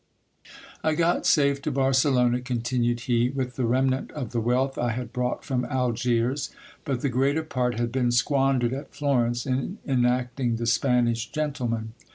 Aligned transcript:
I 0.83 0.95
got 0.95 1.27
safe 1.27 1.61
to 1.61 1.69
Barcelona, 1.71 2.41
continued 2.41 3.01
he, 3.01 3.29
with 3.29 3.55
the 3.55 3.65
remnant 3.67 4.09
of 4.13 4.31
the 4.31 4.41
wealth 4.41 4.75
I 4.79 4.93
had 4.93 5.13
brought 5.13 5.45
from 5.45 5.63
Algiers; 5.65 6.49
but 6.85 7.01
the 7.01 7.07
greater 7.09 7.43
part 7.43 7.79
had 7.79 7.91
been 7.91 8.11
squandered 8.11 8.73
at 8.73 8.95
Florence 8.95 9.45
in 9.45 9.77
enacting 9.85 10.55
the 10.55 10.65
Spanish 10.65 11.29
gentleman. 11.31 11.93